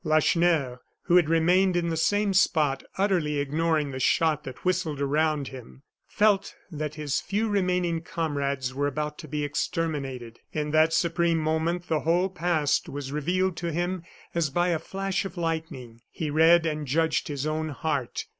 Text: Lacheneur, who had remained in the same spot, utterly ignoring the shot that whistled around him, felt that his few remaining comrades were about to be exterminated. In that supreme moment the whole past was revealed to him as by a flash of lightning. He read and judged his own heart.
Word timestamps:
Lacheneur, 0.03 0.81
who 1.03 1.15
had 1.17 1.29
remained 1.29 1.75
in 1.75 1.89
the 1.89 1.95
same 1.95 2.33
spot, 2.33 2.81
utterly 2.97 3.37
ignoring 3.37 3.91
the 3.91 3.99
shot 3.99 4.43
that 4.43 4.65
whistled 4.65 4.99
around 4.99 5.49
him, 5.49 5.83
felt 6.07 6.55
that 6.71 6.95
his 6.95 7.21
few 7.21 7.47
remaining 7.47 8.01
comrades 8.01 8.73
were 8.73 8.87
about 8.87 9.19
to 9.19 9.27
be 9.27 9.43
exterminated. 9.43 10.39
In 10.53 10.71
that 10.71 10.91
supreme 10.91 11.37
moment 11.37 11.87
the 11.87 11.99
whole 11.99 12.29
past 12.29 12.89
was 12.89 13.11
revealed 13.11 13.55
to 13.57 13.71
him 13.71 14.01
as 14.33 14.49
by 14.49 14.69
a 14.69 14.79
flash 14.79 15.23
of 15.23 15.37
lightning. 15.37 16.01
He 16.09 16.31
read 16.31 16.65
and 16.65 16.87
judged 16.87 17.27
his 17.27 17.45
own 17.45 17.69
heart. 17.69 18.25